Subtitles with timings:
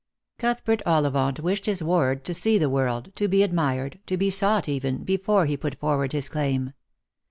[0.39, 4.67] Cnthbert Ollivant wished his ward to see the world, to be admired, to be sought
[4.67, 6.73] even, before he put forward his claim.